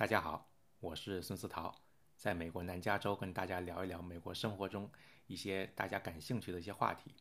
[0.00, 1.78] 大家好，我是孙思桃，
[2.16, 4.90] 在美国南加州跟大家聊一聊美国生活中
[5.26, 7.14] 一些大家感兴趣的一些话题。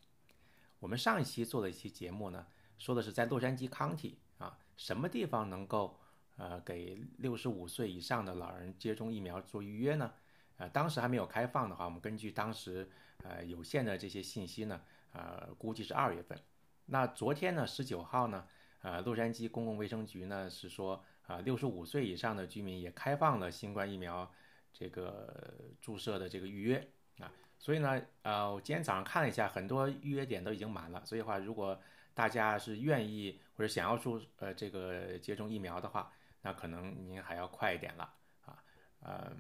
[0.80, 2.48] 我们上一期做的一期节目呢，
[2.78, 6.00] 说的是在洛杉矶 County 啊，什么地方能够
[6.38, 10.14] 呃给六十五岁以上的老人接种疫苗做预约呢？
[10.55, 12.89] 呃，当时还没有开放的话，我们根据当时
[13.25, 16.41] 呃有限的这些信息呢，呃，估计是二月份。
[16.86, 18.48] 那昨天呢，十九号呢，
[18.84, 21.04] 呃，洛杉矶公共卫生局呢是说。
[21.30, 24.30] 啊，六十五岁以上的居民也开放了新冠疫苗
[24.74, 25.32] 这个
[25.80, 31.05] 注射的这个预约啊，所以呢，呃，我今天早上看了一下，很多预约点都已经满了。
[31.05, 31.80] 所以话，如果
[32.16, 36.12] 大家是愿意或者想要注呃这个接种疫苗的话，
[36.42, 38.64] 那可能您还要快一点了啊。
[39.02, 39.32] 呃，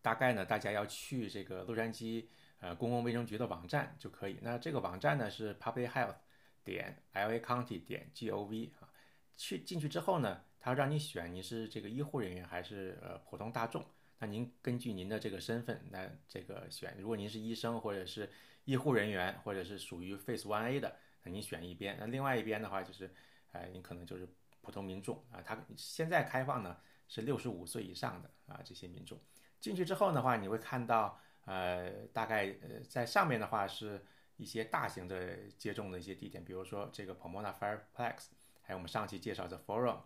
[0.00, 2.26] 大概呢，大家要去这个洛杉矶
[2.58, 4.36] 呃公共卫生局的网站就可以。
[4.42, 6.16] 那这个网站呢是 public health
[6.64, 8.90] 点 l a county 点 g o v 啊。
[9.36, 10.42] 去进去之后呢？
[10.64, 13.84] 他让你选你是这个医护人员还是呃普通大众，
[14.20, 16.94] 那您根据您的这个身份来这个选。
[17.00, 18.30] 如果您是医生或者是
[18.64, 21.96] 医护人员，或者是属于 Phase One A 的，那您选一边。
[21.98, 23.12] 那另外一边的话就是，
[23.50, 24.28] 呃，你可能就是
[24.60, 25.42] 普通民众啊。
[25.44, 26.76] 他现在开放呢
[27.08, 29.18] 是六十五岁以上的啊这些民众
[29.58, 34.00] 进去之后的话，你会看到呃大概呃在上面的话是
[34.36, 38.28] 一些大型的接种的一些地点，比如说这个 Pomona Fireplex，
[38.62, 39.98] 还有我们上期介绍的 Forum。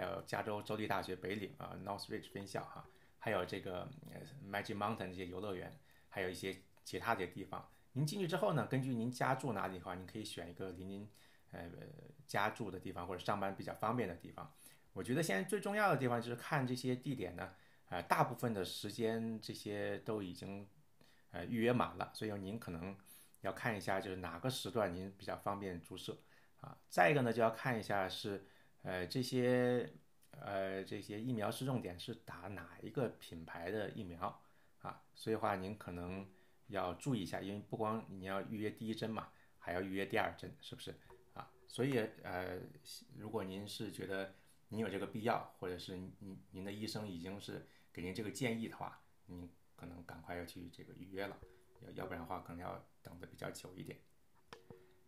[0.00, 2.82] 还有加州州立大学北岭啊，Northridge 分校哈，
[3.18, 3.86] 还有这个
[4.50, 7.68] Magic Mountain 这些游乐园，还有一些其他的地方。
[7.92, 11.06] 您进去之后呢，根据您家住哪里的话，您可以选一个离您
[11.50, 11.68] 呃
[12.26, 14.50] 家住的地方或者上班比较方便的地方。
[14.94, 17.52] 我觉得现在最重要的地方就是看这些地点呢，
[17.90, 20.66] 呃，大部分的时间这些都已经
[21.30, 22.96] 呃预约满了，所以您可能
[23.42, 26.16] 要看一下就是哪个时段您比较方便注射
[26.62, 26.74] 啊。
[26.88, 28.46] 再一个呢，就要看一下是。
[28.82, 29.92] 呃，这些
[30.30, 34.42] 呃这些疫苗试种点是打哪一个品牌的疫苗
[34.80, 35.02] 啊？
[35.14, 36.26] 所以话您可能
[36.68, 39.28] 要注意一下，因为不光你要预约第一针嘛，
[39.58, 40.94] 还要预约第二针，是不是
[41.34, 41.50] 啊？
[41.68, 42.58] 所以呃，
[43.16, 44.34] 如果您是觉得
[44.68, 51.38] 您有这个必要，或者是您您的医生已经是给您这个建议的话，您可能赶快要去这个预约了，
[51.82, 53.98] 要要不然的话可能要等的比较久一点。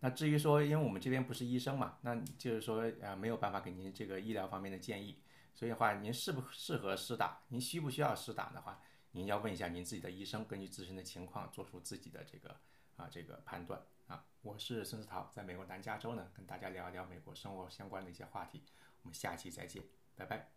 [0.05, 5.17] 那至于说，因为我们这边不是医生嘛，那就是说，呃，没有办法给您这个医疗方面的建议。
[5.55, 8.81] 所以的话，您适不适合施打，您需不需要施打的话，
[9.13, 12.57] 您要问一下您自己的医生，根据自身的情况做出自己的这个
[12.97, 14.25] 啊这个判断啊。
[14.41, 18.65] 我是孙思桃，在美国南加州呢，跟大家聊一聊美国生活相关的一些话题。
[19.03, 19.85] 我们下期再见，
[20.17, 20.51] 拜拜。